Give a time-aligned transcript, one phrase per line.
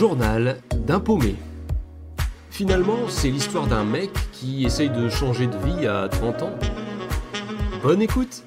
[0.00, 1.34] journal d'un paumé.
[2.50, 6.58] Finalement, c'est l'histoire d'un mec qui essaye de changer de vie à 30 ans.
[7.82, 8.42] Bonne écoute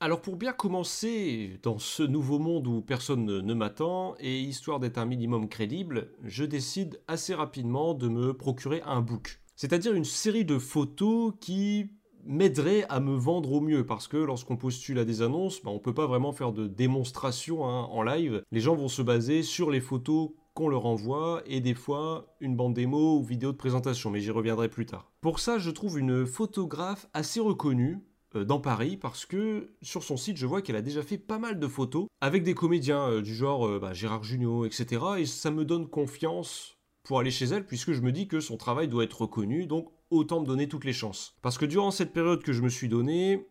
[0.00, 4.96] Alors pour bien commencer dans ce nouveau monde où personne ne m'attend, et histoire d'être
[4.96, 9.42] un minimum crédible, je décide assez rapidement de me procurer un book.
[9.56, 11.90] C'est-à-dire une série de photos qui
[12.26, 15.74] m'aiderait à me vendre au mieux parce que lorsqu'on postule à des annonces, bah, on
[15.74, 18.42] ne peut pas vraiment faire de démonstration hein, en live.
[18.52, 22.56] Les gens vont se baser sur les photos qu'on leur envoie et des fois une
[22.56, 25.12] bande démo ou vidéo de présentation, mais j'y reviendrai plus tard.
[25.20, 28.00] Pour ça, je trouve une photographe assez reconnue
[28.34, 31.38] euh, dans Paris parce que sur son site, je vois qu'elle a déjà fait pas
[31.38, 35.02] mal de photos avec des comédiens euh, du genre euh, bah, Gérard Jugnot, etc.
[35.18, 36.75] Et ça me donne confiance
[37.06, 39.88] pour aller chez elle puisque je me dis que son travail doit être reconnu, donc
[40.10, 41.36] autant me donner toutes les chances.
[41.40, 43.46] Parce que durant cette période que je me suis donnée,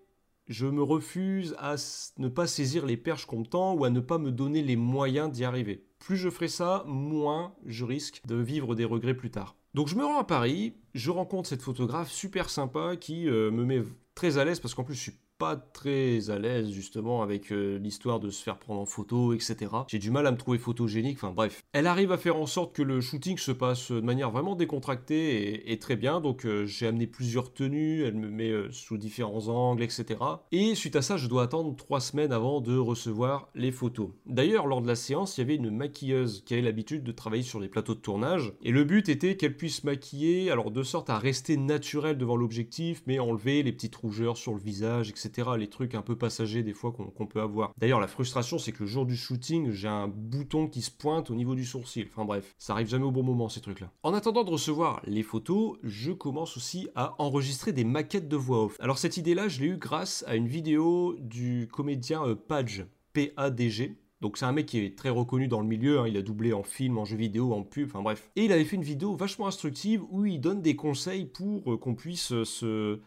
[0.47, 1.75] je me refuse à
[2.17, 5.31] ne pas saisir les perches qu'on tend ou à ne pas me donner les moyens
[5.31, 5.87] d'y arriver.
[5.99, 9.55] Plus je ferai ça, moins je risque de vivre des regrets plus tard.
[9.73, 13.63] Donc je me rends à Paris, je rencontre cette photographe super sympa qui euh, me
[13.63, 13.83] met
[14.15, 17.77] très à l'aise parce qu'en plus je suis pas très à l'aise justement avec euh,
[17.77, 19.71] l'histoire de se faire prendre en photo, etc.
[19.87, 21.63] J'ai du mal à me trouver photogénique, enfin bref.
[21.73, 25.71] Elle arrive à faire en sorte que le shooting se passe de manière vraiment décontractée
[25.71, 29.49] et, très bien, donc euh, j'ai amené plusieurs tenues, elle me met euh, sous différents
[29.49, 30.19] angles, etc.
[30.51, 34.09] Et suite à ça, je dois attendre trois semaines avant de recevoir les photos.
[34.25, 37.43] D'ailleurs, lors de la séance, il y avait une maquilleuse qui avait l'habitude de travailler
[37.43, 41.09] sur les plateaux de tournage, et le but était qu'elle puisse maquiller, alors de sorte
[41.09, 45.24] à rester naturelle devant l'objectif, mais enlever les petites rougeurs sur le visage, etc
[45.57, 47.73] les trucs un peu passagers des fois qu'on peut avoir.
[47.77, 51.29] D'ailleurs, la frustration, c'est que le jour du shooting, j'ai un bouton qui se pointe
[51.29, 52.07] au niveau du sourcil.
[52.09, 53.91] Enfin bref, ça arrive jamais au bon moment ces trucs-là.
[54.03, 58.65] En attendant de recevoir les photos, je commence aussi à enregistrer des maquettes de voix
[58.65, 58.77] off.
[58.79, 63.97] Alors cette idée-là, je l'ai eu grâce à une vidéo du comédien euh, Page, P-A-D-G,
[64.21, 66.07] donc c'est un mec qui est très reconnu dans le milieu, hein.
[66.07, 68.31] il a doublé en film, en jeu vidéo, en pub, enfin bref.
[68.35, 71.77] Et il avait fait une vidéo vachement instructive où il donne des conseils pour euh,
[71.77, 72.99] qu'on puisse euh, se,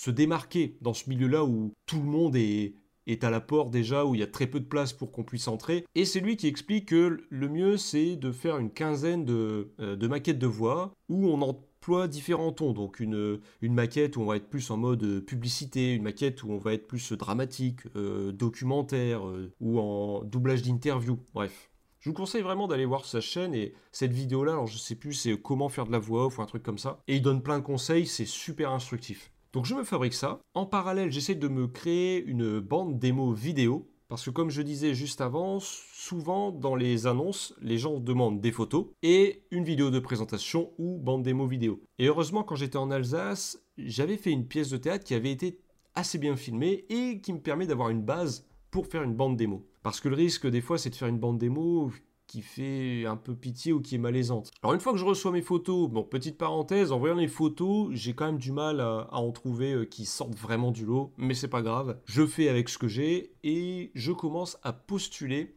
[0.00, 2.74] se démarquer dans ce milieu-là où tout le monde est,
[3.22, 5.46] à la porte déjà, où il y a très peu de place pour qu'on puisse
[5.46, 5.84] entrer.
[5.94, 10.08] Et c'est lui qui explique que le mieux, c'est de faire une quinzaine de, euh,
[10.08, 12.72] maquettes de voix où on emploie différents tons.
[12.72, 16.56] Donc une, maquette où on va être plus en mode publicité, une maquette où on
[16.56, 21.18] va être plus dramatique, euh, documentaire, euh, ou en doublage d'interview.
[21.34, 21.68] Bref.
[21.98, 25.12] Je vous conseille vraiment d'aller voir sa chaîne et cette vidéo-là, alors je sais plus
[25.12, 27.02] c'est comment faire de la voix off ou un truc comme ça.
[27.06, 29.30] Et il donne plein de conseils, c'est super instructif.
[29.52, 30.40] Donc je me fabrique ça.
[30.54, 33.90] En parallèle, j'essaie de me créer une bande démo vidéo.
[34.08, 38.50] Parce que comme je disais juste avant, souvent dans les annonces, les gens demandent des
[38.50, 41.80] photos et une vidéo de présentation ou bande démo vidéo.
[42.00, 45.60] Et heureusement, quand j'étais en Alsace, j'avais fait une pièce de théâtre qui avait été
[45.94, 49.64] assez bien filmée et qui me permet d'avoir une base pour faire une bande démo.
[49.82, 51.92] Parce que le risque des fois, c'est de faire une bande démo
[52.30, 54.52] qui fait un peu pitié ou qui est malaisante.
[54.62, 57.88] Alors une fois que je reçois mes photos, bon petite parenthèse, en voyant les photos,
[57.92, 61.34] j'ai quand même du mal à, en trouver euh, qui sortent vraiment du lot, mais
[61.34, 61.98] c'est pas grave.
[62.04, 65.56] Je fais avec ce que j'ai et je commence à postuler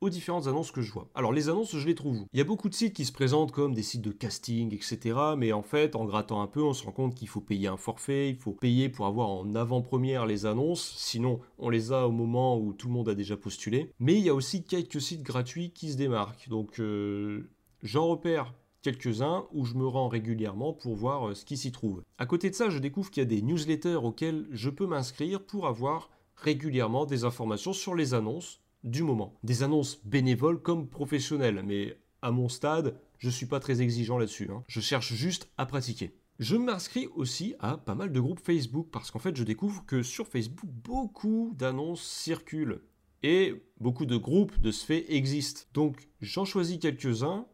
[0.00, 1.08] aux différentes annonces que je vois.
[1.14, 2.26] Alors les annonces, je les trouve où?
[2.32, 5.18] Il y a beaucoup de sites qui se présentent comme des sites de casting, etc.
[5.36, 7.76] Mais en fait, en grattant un peu, on se rend compte qu'il faut payer un
[7.76, 12.12] forfait, il faut payer pour avoir en avant-première les annonces, sinon on les a au
[12.12, 13.92] moment où tout le monde a déjà postulé.
[13.98, 16.48] Mais il y a aussi quelques sites gratuits qui se démarquent.
[16.48, 17.50] Donc euh,
[17.82, 18.52] j'en repère
[18.82, 22.02] quelques-uns où je me rends régulièrement pour voir euh, ce qui s'y trouve.
[22.18, 25.44] À côté de ça, je découvre qu'il y a des newsletters auxquels je peux m'inscrire
[25.44, 29.38] pour avoir régulièrement des informations sur les annonces du moment.
[29.42, 34.50] Des annonces bénévoles comme professionnelles, mais à mon stade, je suis pas très exigeant là-dessus.
[34.50, 34.64] Hein.
[34.68, 36.14] Je cherche juste à pratiquer.
[36.38, 40.02] Je m'inscris aussi à pas mal de groupes Facebook parce qu'en fait je découvre que
[40.02, 42.82] sur Facebook beaucoup d'annonces circulent
[43.22, 45.62] et beaucoup de groupes de ce fait existent.
[45.72, 47.46] Donc j'en choisis quelques-uns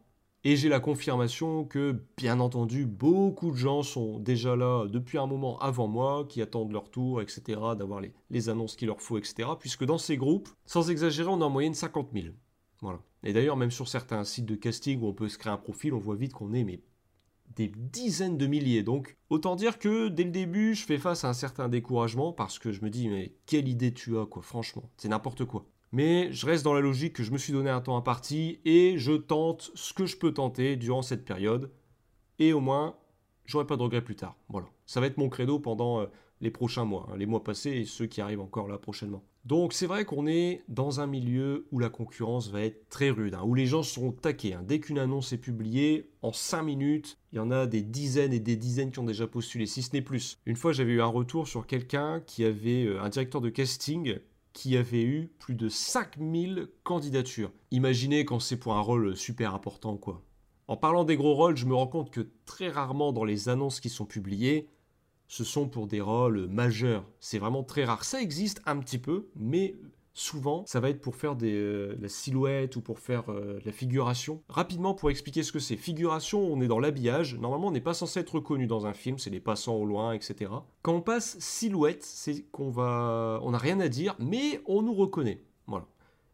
[0.45, 5.25] et j'ai la confirmation que, bien entendu, beaucoup de gens sont déjà là depuis un
[5.25, 9.49] moment avant moi, qui attendent leur tour, etc., d'avoir les, annonces qu'il leur faut, etc.
[9.57, 12.27] Puisque dans ces groupes, sans exagérer, on a en moyenne 50 000.
[12.81, 12.99] Voilà.
[13.23, 15.93] Et d'ailleurs, même sur certains sites de casting où on peut se créer un profil,
[15.93, 16.81] on voit vite qu'on est
[17.55, 18.83] des dizaines de milliers.
[18.83, 22.59] Donc, autant dire que dès le début, je fais face à un certain découragement parce
[22.59, 26.33] que je me dis, mais quelle idée tu as, quoi, franchement, c'est n'importe quoi mais
[26.33, 29.13] je reste dans la logique que je me suis donné un temps imparti et je
[29.13, 31.71] tente ce que je peux tenter durant cette période.
[32.39, 32.97] Et au moins,
[33.45, 34.35] j'aurai pas de regrets plus tard.
[34.49, 34.67] Voilà.
[34.87, 36.07] Ça va être mon credo pendant euh,
[36.41, 39.23] les prochains mois, hein, les mois passés et ceux qui arrivent encore là prochainement.
[39.45, 43.35] Donc c'est vrai qu'on est dans un milieu où la concurrence va être très rude,
[43.35, 44.55] hein, où les gens seront taqués.
[44.55, 44.63] Hein.
[44.65, 48.39] Dès qu'une annonce est publiée, en 5 minutes, il y en a des dizaines et
[48.39, 50.39] des dizaines qui ont déjà postulé, si ce n'est plus.
[50.47, 54.17] Une fois j'avais eu un retour sur quelqu'un qui avait euh, un directeur de casting
[54.53, 57.51] qui avait eu plus de 5000 candidatures.
[57.71, 60.23] Imaginez quand c'est pour un rôle super important, quoi.
[60.67, 63.79] En parlant des gros rôles, je me rends compte que très rarement dans les annonces
[63.79, 64.69] qui sont publiées,
[65.27, 67.05] ce sont pour des rôles majeurs.
[67.19, 68.05] C'est vraiment très rare.
[68.05, 69.75] Ça existe un petit peu, mais
[70.13, 73.71] souvent, ça va être pour faire des, euh, la silhouette ou pour faire euh, la
[73.71, 74.41] figuration.
[74.49, 75.75] Rapidement, pour expliquer ce que c'est.
[75.75, 77.35] Figuration, on est dans l'habillage.
[77.39, 80.13] Normalement, on n'est pas censé être reconnu dans un film, c'est les passants au loin,
[80.13, 80.51] etc.
[80.81, 83.39] Quand on passe silhouette, c'est qu'on va...
[83.43, 85.43] On n'a rien à dire, mais on nous reconnaît.
[85.67, 85.87] Voilà.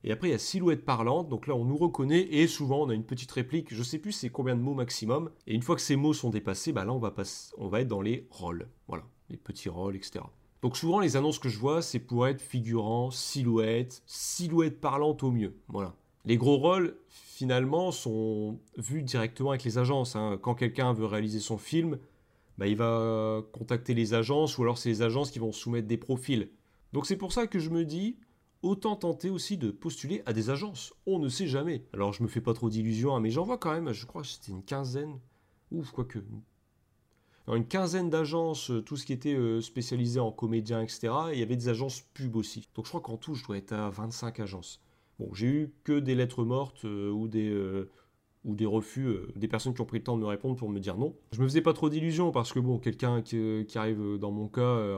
[0.03, 2.89] Et après, il y a silhouette parlante, donc là, on nous reconnaît, et souvent, on
[2.89, 5.75] a une petite réplique, je sais plus c'est combien de mots maximum, et une fois
[5.75, 7.13] que ces mots sont dépassés, bah là, on va,
[7.57, 8.69] on va être dans les rôles.
[8.87, 10.21] Voilà, les petits rôles, etc.
[10.61, 15.31] Donc souvent les annonces que je vois, c'est pour être figurant, silhouette, silhouette parlante au
[15.31, 15.56] mieux.
[15.67, 15.94] Voilà.
[16.25, 20.15] Les gros rôles, finalement, sont vus directement avec les agences.
[20.15, 20.38] Hein.
[20.41, 21.97] Quand quelqu'un veut réaliser son film,
[22.57, 25.97] bah, il va contacter les agences ou alors c'est les agences qui vont soumettre des
[25.97, 26.50] profils.
[26.91, 28.17] Donc c'est pour ça que je me dis,
[28.61, 30.94] autant tenter aussi de postuler à des agences.
[31.06, 31.85] On ne sait jamais.
[31.94, 34.23] Alors je me fais pas trop d'illusions, hein, mais j'en vois quand même, je crois
[34.25, 35.19] c'était une quinzaine,
[35.71, 36.19] ouf, quoique,
[37.55, 41.09] une quinzaine d'agences, euh, tout ce qui était euh, spécialisé en comédien, etc.
[41.31, 42.67] Et il y avait des agences pub aussi.
[42.75, 44.81] Donc je crois qu'en tout, je dois être à 25 agences.
[45.19, 47.49] Bon, j'ai eu que des lettres mortes euh, ou des
[48.45, 50.79] ou des refus, des personnes qui ont pris le temps de me répondre pour me
[50.79, 51.13] dire non.
[51.33, 54.97] Je me faisais pas trop d'illusions parce que bon, quelqu'un qui, arrive dans mon cas,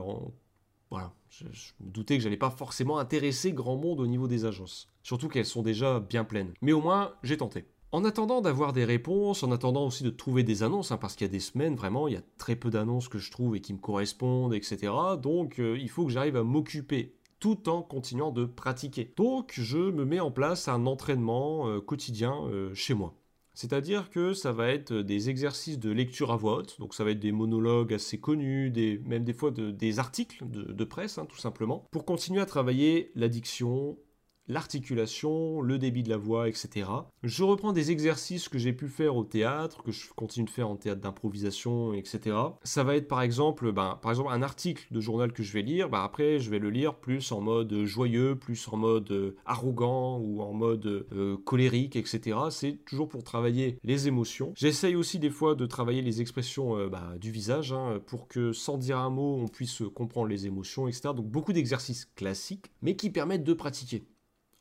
[0.91, 4.45] voilà, je, je, me doutais que j'allais pas forcément intéresser grand monde au niveau des
[4.45, 4.89] agences.
[5.01, 6.53] Surtout qu'elles sont déjà bien pleines.
[6.61, 7.65] Mais au moins, j'ai tenté.
[7.93, 11.27] En attendant d'avoir des réponses, en attendant aussi de trouver des annonces, hein, parce qu'il
[11.27, 13.59] y a des semaines, vraiment, il y a très peu d'annonces que je trouve et
[13.59, 14.93] qui me correspondent, etc.
[15.21, 19.11] Donc, euh, il faut que j'arrive à m'occuper tout en continuant de pratiquer.
[19.17, 23.13] Donc, je me mets en place un entraînement euh, quotidien euh, chez moi.
[23.53, 27.11] C'est-à-dire que ça va être des exercices de lecture à voix haute, donc ça va
[27.11, 28.71] être des monologues assez connus,
[29.05, 33.97] même des fois des articles de, presse, hein, tout simplement, pour continuer à travailler l'addiction,
[34.47, 36.89] l'articulation, le débit de la voix, etc.
[37.23, 40.69] Je reprends des exercices que j'ai pu faire au théâtre, que je continue de faire
[40.69, 42.35] en théâtre d'improvisation, etc.
[42.63, 45.61] Ça va être par exemple, ben, par exemple un article de journal que je vais
[45.61, 49.35] lire, ben, après je vais le lire plus en mode joyeux, plus en mode euh,
[49.45, 52.37] arrogant ou en mode euh, colérique, etc.
[52.49, 54.53] C'est toujours pour travailler les émotions.
[54.55, 58.53] J'essaye aussi des fois de travailler les expressions euh, ben, du visage hein, pour que
[58.53, 61.09] sans dire un mot on puisse comprendre les émotions, etc.
[61.15, 64.03] Donc beaucoup d'exercices classiques, mais qui permettent de pratiquer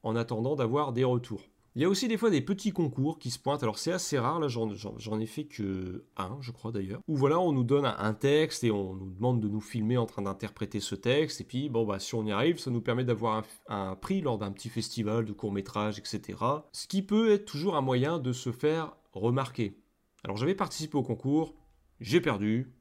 [0.03, 1.43] en attendant d'avoir des retours.
[1.77, 4.19] Il y a aussi des fois des petits concours qui se pointent, alors c'est assez
[4.19, 7.85] rare, là j'en ai fait que un, je crois d'ailleurs, où voilà, on nous donne
[7.85, 11.45] un texte et on nous demande de nous filmer en train d'interpréter ce texte, et
[11.45, 14.51] puis bon, bah si on y arrive, ça nous permet d'avoir un, prix lors d'un
[14.51, 16.39] petit festival de court métrage, etc.
[16.73, 19.79] Ce qui peut être toujours un moyen de se faire remarquer.
[20.25, 21.55] Alors j'avais participé au concours,
[22.01, 22.75] j'ai perdu,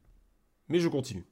[0.67, 1.27] mais je continue.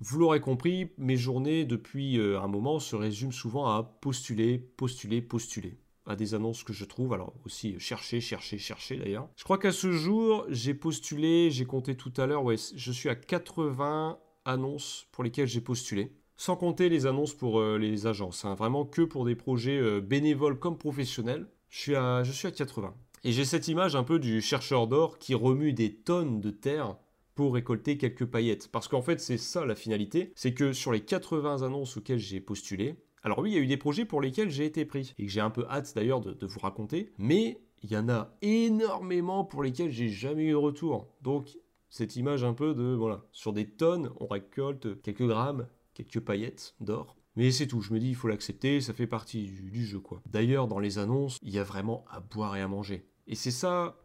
[0.00, 5.22] Vous l'aurez compris, mes journées depuis euh, un moment se résument souvent à postuler, postuler,
[5.22, 9.28] postuler à des annonces que je trouve, alors aussi chercher, chercher, chercher d'ailleurs.
[9.36, 13.08] Je crois qu'à ce jour, j'ai postulé, j'ai compté tout à l'heure, ouais, je suis
[13.08, 16.12] à 80 annonces pour lesquelles j'ai postulé.
[16.36, 18.54] Sans compter les annonces pour euh, les agences, hein.
[18.54, 22.50] vraiment que pour des projets euh, bénévoles comme professionnels, je suis à, je suis à
[22.50, 22.94] 80.
[23.22, 26.96] Et j'ai cette image un peu du chercheur d'or qui remue des tonnes de terre
[27.34, 28.68] pour récolter quelques paillettes.
[28.68, 32.40] Parce qu'en fait, c'est ça la finalité, c'est que sur les 80 annonces auxquelles j'ai
[32.40, 35.24] postulé, alors oui, il y a eu des projets pour lesquels j'ai été pris, et
[35.24, 39.44] que j'ai un peu hâte d'ailleurs de, vous raconter, mais il y en a énormément
[39.44, 41.08] pour lesquels j'ai jamais eu de retour.
[41.22, 46.20] Donc, cette image un peu de, voilà, sur des tonnes, on récolte quelques grammes, quelques
[46.20, 47.16] paillettes d'or.
[47.36, 50.00] Mais c'est tout, je me dis, il faut l'accepter, ça fait partie du, du jeu,
[50.00, 50.22] quoi.
[50.26, 53.08] D'ailleurs, dans les annonces, il y a vraiment à boire et à manger.
[53.26, 53.96] Et c'est ça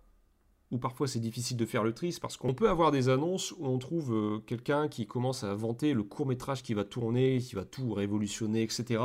[0.72, 3.66] ou parfois c'est difficile de faire le tri, parce qu'on peut avoir des annonces où
[3.66, 7.56] on trouve euh, quelqu'un qui commence à vanter le court métrage qui va tourner, qui
[7.56, 9.02] va tout révolutionner, etc.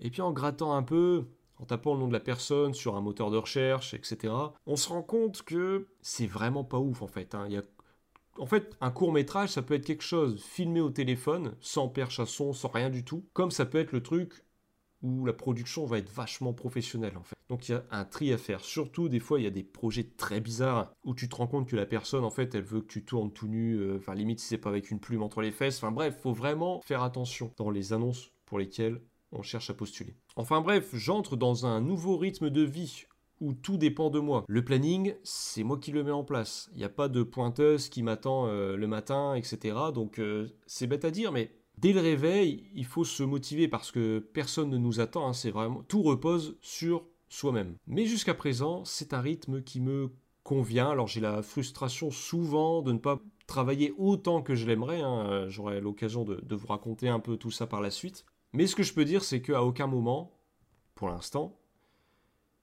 [0.00, 3.00] Et puis en grattant un peu, en tapant le nom de la personne sur un
[3.00, 4.32] moteur de recherche, etc.,
[4.66, 7.34] on se rend compte que c'est vraiment pas ouf en fait.
[7.34, 7.48] Hein.
[8.38, 12.20] En fait, un court métrage, ça peut être quelque chose filmé au téléphone, sans perche
[12.20, 14.44] à son, sans rien du tout, comme ça peut être le truc
[15.02, 17.37] où la production va être vachement professionnelle en fait.
[17.48, 18.60] Donc il y a un tri à faire.
[18.60, 21.68] Surtout des fois il y a des projets très bizarres où tu te rends compte
[21.68, 24.40] que la personne en fait elle veut que tu tournes tout nu, euh, enfin limite
[24.40, 25.78] si c'est pas avec une plume entre les fesses.
[25.78, 29.00] Enfin bref, faut vraiment faire attention dans les annonces pour lesquelles
[29.32, 30.14] on cherche à postuler.
[30.36, 33.04] Enfin bref, j'entre dans un nouveau rythme de vie
[33.40, 34.44] où tout dépend de moi.
[34.48, 36.68] Le planning, c'est moi qui le mets en place.
[36.72, 39.76] Il n'y a pas de pointeuse qui m'attend euh, le matin, etc.
[39.94, 43.92] Donc euh, c'est bête à dire, mais Dès le réveil, il faut se motiver parce
[43.92, 47.76] que personne ne nous attend, hein, c'est vraiment tout repose sur soi-même.
[47.86, 50.10] Mais jusqu'à présent, c'est un rythme qui me
[50.42, 50.90] convient.
[50.90, 55.00] Alors j'ai la frustration souvent de ne pas travailler autant que je l'aimerais.
[55.00, 55.46] Hein.
[55.48, 58.24] J'aurai l'occasion de, vous raconter un peu tout ça par la suite.
[58.52, 60.32] Mais ce que je peux dire, c'est qu'à aucun moment,
[60.94, 61.58] pour l'instant,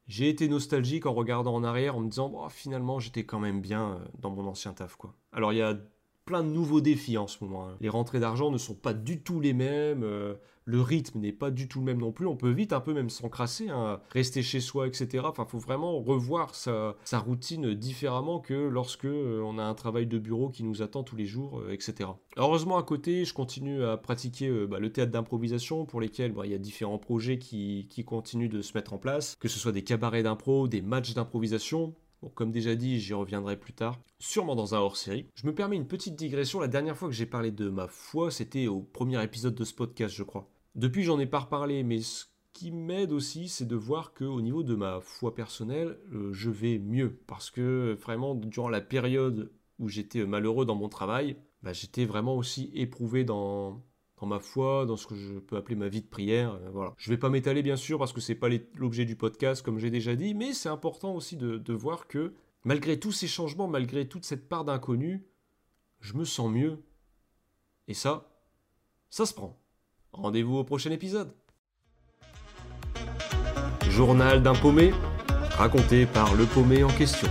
[0.07, 3.61] j'ai été nostalgique en regardant en arrière en me disant oh, finalement j'étais quand même
[3.61, 4.97] bien euh, dans mon ancien taf.
[5.31, 5.77] Alors il y a
[6.25, 7.67] plein de nouveaux défis en ce moment.
[7.67, 7.77] Hein.
[7.81, 10.33] Les rentrées d'argent ne sont pas du tout les mêmes, euh,
[10.65, 12.25] le rythme n'est pas du tout le même non plus.
[12.25, 15.23] On peut vite un peu même s'encrasser, hein, rester chez soi, etc.
[15.27, 20.17] Enfin, faut vraiment revoir sa, routine différemment que lorsque euh, on a un travail de
[20.17, 22.09] bureau qui nous attend tous les jours, euh, etc.
[22.37, 26.51] Heureusement, à côté, je continue à pratiquer bah, le théâtre d'improvisation pour lesquels bah, il
[26.51, 29.71] y a différents projets qui, qui continuent de se mettre en place, que ce soit
[29.71, 31.93] des cabarets d'impro, des matchs d'improvisation
[32.33, 35.27] comme déjà dit, j'y reviendrai plus tard, sûrement dans un hors-série.
[35.35, 36.59] Je me permets une petite digression.
[36.59, 39.73] La dernière fois que j'ai parlé de ma foi, c'était au premier épisode de ce
[39.73, 40.49] podcast, je crois.
[40.75, 44.41] Depuis, j'en ai pas reparlé, mais ce qui m'aide aussi, c'est de voir que au
[44.41, 47.19] niveau de ma foi personnelle, euh, je vais mieux.
[47.27, 52.35] Parce que vraiment, durant la période où j'étais malheureux dans mon travail, bah, j'étais vraiment
[52.35, 53.83] aussi éprouvé dans,
[54.25, 56.53] ma foi, dans ce que je peux appeler ma vie de prière.
[56.53, 56.93] Euh, voilà.
[56.97, 59.91] Je vais pas m'étaler bien sûr parce que c'est pas l'objet du podcast comme j'ai
[59.91, 64.07] déjà dit, mais c'est important aussi de, de, voir que malgré tous ces changements, malgré
[64.07, 65.25] toute cette part d'inconnu,
[65.99, 66.83] je me sens mieux.
[67.87, 68.29] Et ça,
[69.09, 69.59] ça se prend.
[70.11, 71.33] Rendez-vous au prochain épisode.
[73.89, 74.91] Journal d'un paumé,
[75.51, 77.29] raconté par le paumé en question.